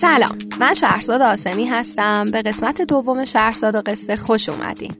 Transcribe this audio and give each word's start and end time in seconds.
سلام. 0.00 0.38
من 0.60 0.74
شهرزاد 0.74 1.20
آسمی 1.20 1.66
هستم. 1.66 2.24
به 2.24 2.42
قسمت 2.42 2.82
دوم 2.82 3.24
شهرزاد 3.24 3.74
و 3.74 3.82
قصه 3.86 4.16
خوش 4.16 4.48
اومدین. 4.48 4.92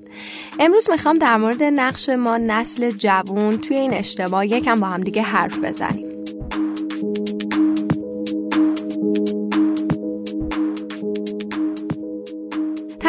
امروز 0.58 0.90
می‌خوام 0.90 1.18
در 1.18 1.36
مورد 1.36 1.62
نقش 1.62 2.08
ما 2.08 2.38
نسل 2.38 2.90
جوون 2.90 3.58
توی 3.58 3.76
این 3.76 3.94
اجتماع 3.94 4.46
یکم 4.46 4.74
با 4.74 4.86
هم 4.86 5.00
دیگه 5.00 5.22
حرف 5.22 5.58
بزنیم. 5.58 6.09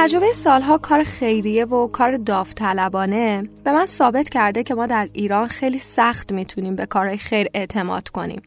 تجربه 0.03 0.33
سالها 0.33 0.77
کار 0.77 1.03
خیریه 1.03 1.65
و 1.65 1.87
کار 1.87 2.17
داوطلبانه 2.17 3.49
به 3.63 3.71
من 3.71 3.85
ثابت 3.85 4.29
کرده 4.29 4.63
که 4.63 4.75
ما 4.75 4.85
در 4.85 5.09
ایران 5.13 5.47
خیلی 5.47 5.79
سخت 5.79 6.31
می‌تونیم 6.31 6.75
به 6.75 6.85
کارهای 6.85 7.17
خیر 7.17 7.47
اعتماد 7.53 8.09
کنیم. 8.09 8.41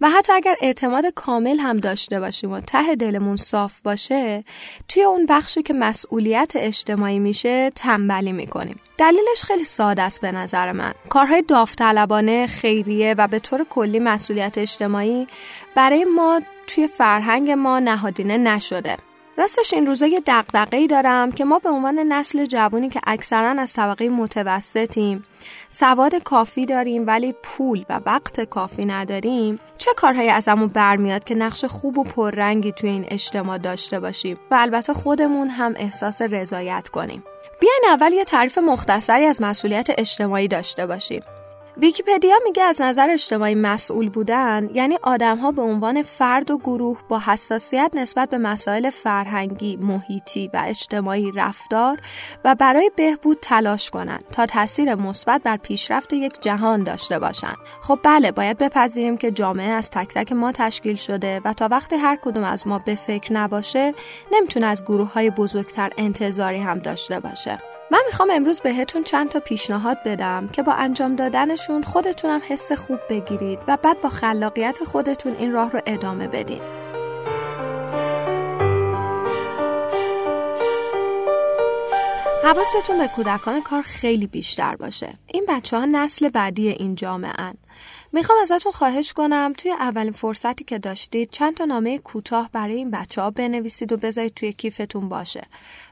و 0.00 0.10
حتی 0.10 0.32
اگر 0.32 0.56
اعتماد 0.62 1.06
کامل 1.14 1.58
هم 1.58 1.76
داشته 1.76 2.20
باشیم 2.20 2.52
و 2.52 2.60
ته 2.60 2.94
دلمون 2.94 3.36
صاف 3.36 3.80
باشه 3.80 4.44
توی 4.88 5.02
اون 5.02 5.26
بخشی 5.26 5.62
که 5.62 5.74
مسئولیت 5.74 6.52
اجتماعی 6.54 7.18
میشه 7.18 7.70
تنبلی 7.70 8.32
می‌کنیم. 8.32 8.80
دلیلش 8.98 9.42
خیلی 9.44 9.64
ساده 9.64 10.02
است 10.02 10.20
به 10.20 10.32
نظر 10.32 10.72
من. 10.72 10.92
کارهای 11.08 11.42
داوطلبانه 11.42 12.46
خیریه 12.46 13.14
و 13.18 13.28
به 13.28 13.38
طور 13.38 13.66
کلی 13.70 13.98
مسئولیت 13.98 14.58
اجتماعی 14.58 15.26
برای 15.74 16.04
ما 16.04 16.40
توی 16.66 16.86
فرهنگ 16.86 17.50
ما 17.50 17.78
نهادینه 17.78 18.36
نشده. 18.36 18.96
راستش 19.40 19.74
این 19.74 19.86
روزا 19.86 20.06
یه 20.06 20.22
ای 20.72 20.86
دارم 20.86 21.32
که 21.32 21.44
ما 21.44 21.58
به 21.58 21.68
عنوان 21.68 21.98
نسل 21.98 22.44
جوانی 22.44 22.88
که 22.88 23.00
اکثرا 23.06 23.50
از 23.50 23.72
طبقه 23.72 24.08
متوسطیم 24.08 25.24
سواد 25.68 26.14
کافی 26.14 26.66
داریم 26.66 27.06
ولی 27.06 27.34
پول 27.42 27.84
و 27.88 28.00
وقت 28.06 28.40
کافی 28.40 28.84
نداریم 28.84 29.60
چه 29.78 29.90
کارهایی 29.96 30.30
ازمون 30.30 30.68
برمیاد 30.68 31.24
که 31.24 31.34
نقش 31.34 31.64
خوب 31.64 31.98
و 31.98 32.04
پررنگی 32.04 32.72
توی 32.72 32.90
این 32.90 33.04
اجتماع 33.08 33.58
داشته 33.58 34.00
باشیم 34.00 34.36
و 34.50 34.54
البته 34.54 34.94
خودمون 34.94 35.48
هم 35.48 35.74
احساس 35.76 36.22
رضایت 36.22 36.88
کنیم. 36.88 37.24
بیاین 37.60 37.84
اول 37.88 38.12
یه 38.12 38.24
تعریف 38.24 38.58
مختصری 38.58 39.24
از 39.24 39.42
مسئولیت 39.42 39.88
اجتماعی 39.98 40.48
داشته 40.48 40.86
باشیم. 40.86 41.22
ویکیپدیا 41.76 42.36
میگه 42.44 42.62
از 42.62 42.82
نظر 42.82 43.10
اجتماعی 43.10 43.54
مسئول 43.54 44.08
بودن 44.08 44.70
یعنی 44.74 44.98
آدم 45.02 45.36
ها 45.36 45.52
به 45.52 45.62
عنوان 45.62 46.02
فرد 46.02 46.50
و 46.50 46.58
گروه 46.58 46.98
با 47.08 47.18
حساسیت 47.26 47.90
نسبت 47.94 48.30
به 48.30 48.38
مسائل 48.38 48.90
فرهنگی، 48.90 49.76
محیطی 49.76 50.50
و 50.54 50.62
اجتماعی 50.66 51.32
رفتار 51.32 52.00
و 52.44 52.54
برای 52.54 52.90
بهبود 52.96 53.38
تلاش 53.42 53.90
کنند 53.90 54.24
تا 54.32 54.46
تاثیر 54.46 54.94
مثبت 54.94 55.42
بر 55.42 55.56
پیشرفت 55.56 56.12
یک 56.12 56.40
جهان 56.40 56.84
داشته 56.84 57.18
باشند. 57.18 57.56
خب 57.80 57.98
بله 58.02 58.32
باید 58.32 58.58
بپذیریم 58.58 59.16
که 59.16 59.30
جامعه 59.30 59.70
از 59.70 59.90
تک 59.90 60.08
تک 60.08 60.32
ما 60.32 60.52
تشکیل 60.52 60.96
شده 60.96 61.40
و 61.44 61.52
تا 61.52 61.68
وقتی 61.70 61.96
هر 61.96 62.18
کدوم 62.22 62.44
از 62.44 62.66
ما 62.66 62.78
به 62.78 62.94
فکر 62.94 63.32
نباشه 63.32 63.94
نمی‌تونه 64.32 64.66
از 64.66 64.84
گروه 64.84 65.12
های 65.12 65.30
بزرگتر 65.30 65.90
انتظاری 65.98 66.58
هم 66.58 66.78
داشته 66.78 67.20
باشه. 67.20 67.69
من 67.92 68.02
می‌خوام 68.06 68.30
امروز 68.30 68.60
بهتون 68.60 69.04
چند 69.04 69.28
تا 69.28 69.40
پیشنهاد 69.40 69.98
بدم 70.04 70.48
که 70.48 70.62
با 70.62 70.72
انجام 70.72 71.16
دادنشون 71.16 71.82
خودتونم 71.82 72.40
حس 72.48 72.72
خوب 72.72 72.98
بگیرید 73.10 73.58
و 73.68 73.76
بعد 73.76 74.00
با 74.00 74.08
خلاقیت 74.08 74.84
خودتون 74.84 75.36
این 75.36 75.52
راه 75.52 75.70
رو 75.70 75.80
ادامه 75.86 76.28
بدین. 76.28 76.60
حواستون 82.44 82.98
به 82.98 83.08
کودکان 83.16 83.62
کار 83.62 83.82
خیلی 83.82 84.26
بیشتر 84.26 84.76
باشه. 84.76 85.14
این 85.26 85.44
بچه 85.48 85.78
ها 85.78 85.84
نسل 85.84 86.28
بعدی 86.28 86.68
این 86.68 86.94
جامعه 86.94 87.52
می‌خوام 88.12 88.38
ازتون 88.42 88.72
خواهش 88.72 89.12
کنم 89.12 89.52
توی 89.58 89.70
اولین 89.70 90.12
فرصتی 90.12 90.64
که 90.64 90.78
داشتید 90.78 91.30
چند 91.30 91.54
تا 91.54 91.64
نامه 91.64 91.98
کوتاه 91.98 92.50
برای 92.52 92.76
این 92.76 92.90
بچه 92.90 93.22
ها 93.22 93.30
بنویسید 93.30 93.92
و 93.92 93.96
بذارید 93.96 94.34
توی 94.34 94.52
کیفتون 94.52 95.08
باشه 95.08 95.42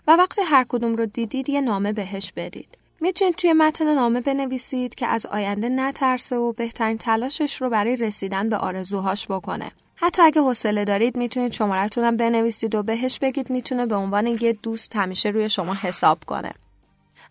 و 0.07 0.17
وقتی 0.17 0.43
هر 0.43 0.67
کدوم 0.69 0.97
رو 0.97 1.07
دیدید 1.07 1.49
یه 1.49 1.61
نامه 1.61 1.93
بهش 1.93 2.33
بدید. 2.37 2.69
می‌تونید 3.01 3.35
توی 3.35 3.53
متن 3.53 3.95
نامه 3.95 4.21
بنویسید 4.21 4.95
که 4.95 5.07
از 5.07 5.27
آینده 5.27 5.69
نترسه 5.69 6.37
و 6.37 6.53
بهترین 6.53 6.99
تلاشش 6.99 7.63
رو 7.63 7.71
برای 7.71 7.97
رسیدن 7.97 8.49
به 8.49 8.57
آرزوهاش 8.57 9.27
بکنه. 9.27 9.73
حتی 9.95 10.23
اگه 10.23 10.41
حوصله 10.41 10.85
دارید 10.85 11.17
می‌تونید 11.17 11.53
شمارتونم 11.53 12.17
بنویسید 12.17 12.75
و 12.75 12.83
بهش 12.83 13.19
بگید 13.19 13.51
می‌تونه 13.51 13.87
به 13.87 13.95
عنوان 13.95 14.27
یه 14.27 14.53
دوست 14.53 14.97
همیشه 14.97 15.29
روی 15.29 15.51
شما 15.51 15.75
حساب 15.75 16.19
کنه. 16.27 16.53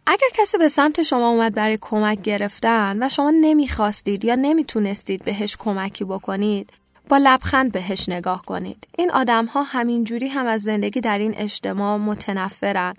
اگر 0.10 0.28
کسی 0.34 0.58
به 0.58 0.68
سمت 0.68 1.04
شما 1.04 1.30
اومد 1.30 1.56
برای 1.56 1.78
کمک 1.82 2.22
گرفتن 2.22 3.04
و 3.04 3.10
شما 3.10 3.30
نمی‌خواستید 3.30 4.26
یا 4.26 4.36
نمی‌تونستید 4.36 5.24
بهش 5.24 5.56
کمکی 5.60 6.04
بکنید 6.04 6.70
با 7.10 7.18
لبخند 7.18 7.72
بهش 7.72 8.10
نگاه 8.10 8.46
کنید. 8.46 8.88
این 8.98 9.12
آدم 9.12 9.46
ها 9.46 9.64
همینجوری 9.64 10.28
هم 10.28 10.46
از 10.46 10.62
زندگی 10.62 11.02
در 11.02 11.18
این 11.18 11.34
اجتماع 11.38 11.98
متنفرن 11.98 12.94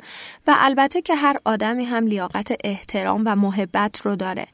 و 0.46 0.54
البته 0.58 1.02
که 1.02 1.14
هر 1.14 1.36
آدمی 1.44 1.84
هم 1.84 2.06
لیاقت 2.06 2.52
احترام 2.64 3.22
و 3.26 3.36
محبت 3.36 4.00
رو 4.00 4.16
داره. 4.16 4.46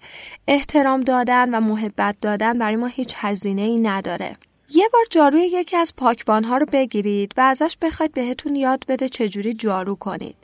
احترام 0.49 1.01
دادن 1.01 1.55
و 1.55 1.61
محبت 1.61 2.17
دادن 2.23 2.59
برای 2.59 2.77
ما 2.77 2.87
هیچ 2.87 3.15
هزینه 3.17 3.63
ای 3.63 3.81
نداره. 3.81 4.37
یه 4.75 4.89
بار 4.93 5.05
جاروی 5.11 5.43
یکی 5.43 5.77
از 5.77 5.95
پاکبان 5.97 6.45
ها 6.45 6.57
رو 6.57 6.67
بگیرید 6.73 7.33
و 7.37 7.41
ازش 7.41 7.77
بخواید 7.83 8.13
بهتون 8.13 8.57
یاد 8.57 8.85
بده 8.89 9.09
چجوری 9.09 9.53
جارو 9.53 9.95
کنید. 9.95 10.37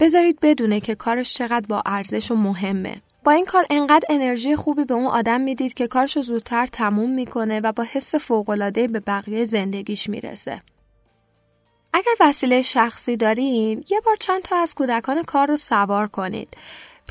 بذارید 0.00 0.38
بدونه 0.42 0.80
که 0.80 0.94
کارش 0.94 1.34
چقدر 1.34 1.66
با 1.66 1.82
ارزش 1.86 2.30
و 2.30 2.36
مهمه. 2.36 3.02
با 3.24 3.32
این 3.32 3.44
کار 3.44 3.66
انقدر 3.70 4.06
انرژی 4.10 4.56
خوبی 4.56 4.84
به 4.84 4.94
اون 4.94 5.06
آدم 5.06 5.40
می‌دید 5.40 5.74
که 5.74 5.86
کارش 5.86 6.16
رو 6.16 6.22
زودتر 6.22 6.66
تموم 6.66 7.10
می‌کنه 7.10 7.60
و 7.60 7.72
با 7.72 7.86
حس 7.92 8.14
فوقالعاده 8.14 8.88
به 8.88 9.00
بقیه 9.00 9.44
زندگیش 9.44 10.08
می‌رسه. 10.08 10.62
اگر 11.92 12.12
وسیله 12.20 12.62
شخصی 12.62 13.16
دارین، 13.16 13.84
یه 13.90 14.00
بار 14.00 14.16
چند 14.16 14.42
تا 14.42 14.56
از 14.56 14.74
کودکان 14.74 15.22
کار 15.22 15.46
رو 15.46 15.56
سوار 15.56 16.08
کنید. 16.08 16.48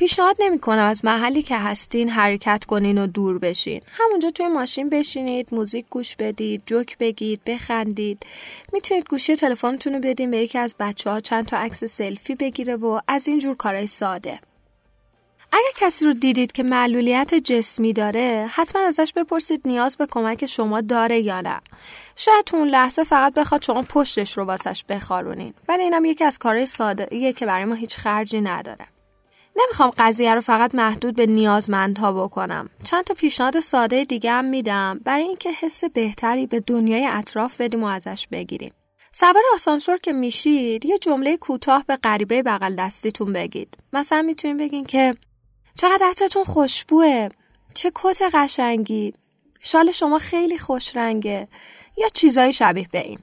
پیشنهاد 0.00 0.36
نمی 0.38 0.58
کنم 0.58 0.84
از 0.84 1.04
محلی 1.04 1.42
که 1.42 1.56
هستین 1.56 2.08
حرکت 2.08 2.64
کنین 2.64 2.98
و 2.98 3.06
دور 3.06 3.38
بشین. 3.38 3.80
همونجا 3.90 4.30
توی 4.30 4.48
ماشین 4.48 4.88
بشینید، 4.88 5.54
موزیک 5.54 5.86
گوش 5.90 6.16
بدید، 6.16 6.62
جوک 6.66 6.98
بگید، 6.98 7.40
بخندید. 7.46 8.26
می‌تونید 8.72 9.08
گوشی 9.08 9.36
تلفنتون 9.36 9.92
رو 9.92 10.00
بدین 10.00 10.30
به 10.30 10.38
یکی 10.38 10.58
از 10.58 10.74
بچه 10.78 11.10
ها 11.10 11.20
چند 11.20 11.46
تا 11.46 11.56
عکس 11.56 11.84
سلفی 11.84 12.34
بگیره 12.34 12.76
و 12.76 13.00
از 13.08 13.28
این 13.28 13.38
جور 13.38 13.56
کارهای 13.56 13.86
ساده. 13.86 14.40
اگر 15.52 15.72
کسی 15.76 16.04
رو 16.04 16.12
دیدید 16.12 16.52
که 16.52 16.62
معلولیت 16.62 17.34
جسمی 17.34 17.92
داره 17.92 18.50
حتما 18.50 18.82
ازش 18.82 19.12
بپرسید 19.16 19.62
نیاز 19.64 19.96
به 19.96 20.06
کمک 20.10 20.46
شما 20.46 20.80
داره 20.80 21.20
یا 21.20 21.40
نه 21.40 21.60
شاید 22.16 22.44
تو 22.44 22.56
اون 22.56 22.68
لحظه 22.68 23.04
فقط 23.04 23.34
بخواد 23.34 23.62
شما 23.62 23.82
پشتش 23.82 24.38
رو 24.38 24.44
واسش 24.44 24.84
بخارونین 24.88 25.54
ولی 25.68 25.82
اینم 25.82 26.04
یکی 26.04 26.24
از 26.24 26.38
کارهای 26.38 26.66
ساده 26.66 27.08
ایه 27.10 27.32
که 27.32 27.46
برای 27.46 27.64
ما 27.64 27.74
هیچ 27.74 27.96
خرجی 27.96 28.40
نداره 28.40 28.86
نمی‌خوام 29.56 29.92
قضیه 29.98 30.34
رو 30.34 30.40
فقط 30.40 30.74
محدود 30.74 31.16
به 31.16 31.26
نیازمندها 31.26 32.24
بکنم. 32.24 32.70
چند 32.84 33.04
تا 33.04 33.14
پیشنهاد 33.14 33.60
ساده 33.60 34.04
دیگه 34.04 34.30
هم 34.30 34.44
میدم 34.44 35.00
برای 35.04 35.22
اینکه 35.22 35.50
حس 35.50 35.84
بهتری 35.84 36.46
به 36.46 36.60
دنیای 36.60 37.06
اطراف 37.06 37.60
بدیم 37.60 37.84
و 37.84 37.86
ازش 37.86 38.28
بگیریم. 38.32 38.72
سوار 39.12 39.42
آسانسور 39.54 39.96
که 39.96 40.12
میشید 40.12 40.84
یه 40.84 40.98
جمله 40.98 41.36
کوتاه 41.36 41.84
به 41.86 41.96
غریبه 41.96 42.42
بغل 42.42 42.74
دستیتون 42.74 43.32
بگید. 43.32 43.76
مثلا 43.92 44.22
می‌تونین 44.22 44.56
بگین 44.56 44.84
که 44.84 45.14
چقدر 45.74 46.06
عطرتون 46.10 46.44
خوشبوه؟ 46.44 47.28
چه 47.74 47.92
کت 47.94 48.22
قشنگی؟ 48.32 49.14
شال 49.60 49.90
شما 49.90 50.18
خیلی 50.18 50.58
خوش 50.58 50.96
رنگه 50.96 51.48
یا 51.96 52.08
چیزایی 52.08 52.52
شبیه 52.52 52.88
به 52.92 52.98
این. 52.98 53.18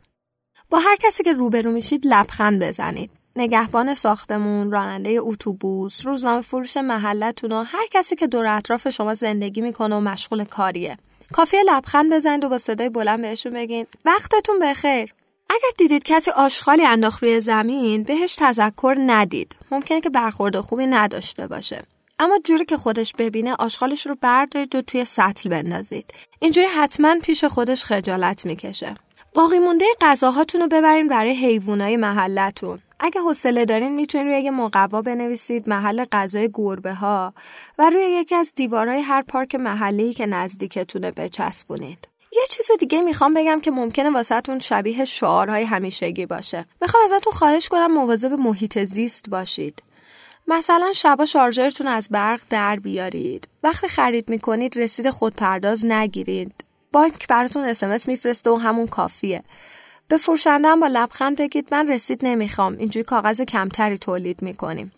با 0.69 0.79
هر 0.79 0.95
کسی 0.95 1.23
که 1.23 1.33
روبرو 1.33 1.71
میشید 1.71 2.07
لبخند 2.07 2.63
بزنید. 2.63 3.11
نگهبان 3.37 3.93
ساختمون، 3.93 4.71
راننده 4.71 5.17
اتوبوس، 5.19 6.05
روزنامه 6.05 6.41
فروش 6.41 6.77
محلتون 6.77 7.51
و 7.51 7.63
هر 7.63 7.87
کسی 7.91 8.15
که 8.15 8.27
دور 8.27 8.45
اطراف 8.45 8.89
شما 8.89 9.13
زندگی 9.13 9.61
می‌کنه 9.61 9.95
و 9.95 9.99
مشغول 9.99 10.43
کاریه. 10.43 10.97
کافیه 11.33 11.63
لبخند 11.63 12.13
بزنید 12.13 12.43
و 12.43 12.49
با 12.49 12.57
صدای 12.57 12.89
بلند 12.89 13.21
بهشون 13.21 13.53
بگین 13.53 13.85
وقتتون 14.05 14.59
بخیر. 14.59 15.13
اگر 15.49 15.69
دیدید 15.77 16.03
کسی 16.03 16.31
آشغالی 16.31 16.85
انداخت 16.85 17.23
روی 17.23 17.39
زمین 17.39 18.03
بهش 18.03 18.35
تذکر 18.35 18.95
ندید. 18.99 19.55
ممکنه 19.71 20.01
که 20.01 20.09
برخورد 20.09 20.59
خوبی 20.59 20.87
نداشته 20.87 21.47
باشه. 21.47 21.83
اما 22.19 22.39
جوری 22.43 22.65
که 22.65 22.77
خودش 22.77 23.13
ببینه 23.17 23.55
آشغالش 23.59 24.07
رو 24.07 24.15
بردارید 24.21 24.75
و 24.75 24.81
توی 24.81 25.05
سطل 25.05 25.49
بندازید. 25.49 26.13
اینجوری 26.39 26.67
حتما 26.67 27.15
پیش 27.23 27.43
خودش 27.43 27.83
خجالت 27.83 28.45
می‌کشه. 28.45 28.95
باقی 29.37 29.59
مونده 29.59 29.85
غذاهاتون 30.01 30.61
رو 30.61 30.67
ببرین 30.67 31.07
برای 31.07 31.31
حیوانای 31.31 31.97
محلتون. 31.97 32.79
اگه 32.99 33.21
حوصله 33.21 33.65
دارین 33.65 33.95
می‌تونین 33.95 34.27
روی 34.27 34.39
یه 34.39 34.51
مقوا 34.51 35.01
بنویسید 35.01 35.69
محل 35.69 36.05
غذای 36.11 36.49
گربه 36.53 36.93
ها 36.93 37.33
و 37.79 37.89
روی 37.89 38.03
یکی 38.03 38.35
از 38.35 38.53
دیوارهای 38.55 39.01
هر 39.01 39.21
پارک 39.21 39.55
محلی 39.55 40.13
که 40.13 40.25
نزدیکتونه 40.25 41.11
بچسبونید. 41.11 42.07
یه 42.33 42.43
چیز 42.49 42.71
دیگه 42.79 43.01
می‌خوام 43.01 43.33
بگم 43.33 43.59
که 43.59 43.71
ممکنه 43.71 44.09
واسهتون 44.09 44.59
شبیه 44.59 45.05
شعارهای 45.05 45.63
همیشگی 45.63 46.25
باشه. 46.25 46.65
می‌خوام 46.81 47.03
ازتون 47.03 47.33
خواهش 47.33 47.67
کنم 47.67 47.93
مواظب 47.93 48.33
محیط 48.33 48.83
زیست 48.83 49.29
باشید. 49.29 49.83
مثلا 50.47 50.93
شبا 50.95 51.25
شارژرتون 51.25 51.87
از 51.87 52.07
برق 52.11 52.41
در 52.49 52.75
بیارید. 52.75 53.47
وقتی 53.63 53.87
خرید 53.87 54.29
می‌کنید 54.29 54.77
رسید 54.77 55.09
خودپرداز 55.09 55.85
نگیرید. 55.85 56.66
بانک 56.91 57.27
براتون 57.27 57.63
اسمس 57.63 58.07
میفرسته 58.07 58.49
و 58.49 58.55
همون 58.55 58.87
کافیه. 58.87 59.43
به 60.07 60.17
فروشنده 60.17 60.75
با 60.75 60.87
لبخند 60.87 61.37
بگید 61.37 61.67
من 61.71 61.87
رسید 61.87 62.25
نمی‌خوام 62.25 62.77
اینجوری 62.77 63.03
کاغذ 63.03 63.41
کمتری 63.41 63.97
تولید 63.97 64.41
می‌کنیم 64.41 64.91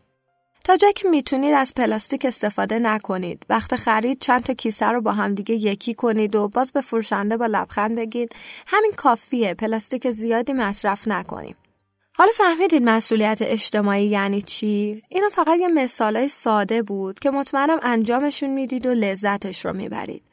تا 0.66 0.76
جایی 0.76 0.94
که 0.94 1.10
می‌تونید 1.10 1.54
از 1.54 1.74
پلاستیک 1.76 2.26
استفاده 2.26 2.80
نکنید. 2.80 3.46
وقت 3.50 3.76
خرید 3.76 4.22
چند 4.22 4.44
تا 4.44 4.54
کیسه 4.54 4.86
رو 4.86 5.02
با 5.02 5.12
همدیگه 5.12 5.56
یکی 5.56 5.94
کنید 5.94 6.36
و 6.36 6.48
باز 6.48 6.72
به 6.72 6.82
فروشنده 6.82 7.38
با 7.38 7.46
لبخند 7.46 7.98
بگید 7.98 8.36
همین 8.68 8.92
کافیه 8.98 9.54
پلاستیک 9.54 10.12
زیادی 10.12 10.54
مصرف 10.54 11.08
نکنیم. 11.08 11.56
حالا 12.16 12.32
فهمیدید 12.38 12.84
مسئولیت 12.84 13.38
اجتماعی 13.42 14.06
یعنی 14.06 14.42
چی؟ 14.42 15.04
اینا 15.10 15.30
فقط 15.30 15.60
یه 15.60 15.68
مثالای 15.68 16.28
ساده 16.28 16.82
بود 16.82 17.20
که 17.20 17.32
مطمئنم 17.32 17.80
انجامشون 17.82 18.50
می‌دید 18.50 18.86
و 18.86 18.94
لذتش 18.94 19.66
رو 19.66 19.74
می‌برید. 19.74 20.29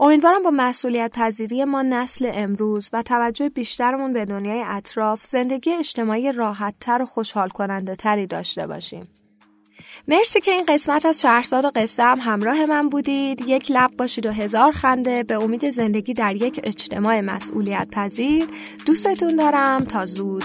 امیدوارم 0.00 0.42
با 0.42 0.50
مسئولیت 0.50 1.10
پذیری 1.14 1.64
ما 1.64 1.82
نسل 1.82 2.30
امروز 2.34 2.90
و 2.92 3.02
توجه 3.02 3.48
بیشترمون 3.48 4.12
به 4.12 4.24
دنیای 4.24 4.62
اطراف 4.66 5.24
زندگی 5.24 5.72
اجتماعی 5.72 6.32
راحتتر 6.32 7.02
و 7.02 7.06
خوشحال 7.06 7.48
کننده 7.48 7.94
تری 7.94 8.26
داشته 8.26 8.66
باشیم. 8.66 9.08
مرسی 10.08 10.40
که 10.40 10.50
این 10.50 10.64
قسمت 10.68 11.06
از 11.06 11.20
شهرزاد 11.20 11.64
و 11.64 11.70
قصه 11.74 12.02
هم 12.02 12.18
همراه 12.20 12.66
من 12.66 12.88
بودید. 12.88 13.40
یک 13.48 13.70
لب 13.70 13.90
باشید 13.98 14.26
و 14.26 14.32
هزار 14.32 14.72
خنده. 14.72 15.22
به 15.22 15.42
امید 15.42 15.68
زندگی 15.68 16.14
در 16.14 16.36
یک 16.36 16.60
اجتماع 16.64 17.20
مسئولیت 17.20 17.88
پذیر 17.92 18.46
دوستتون 18.86 19.36
دارم. 19.36 19.84
تا 19.84 20.06
زود. 20.06 20.44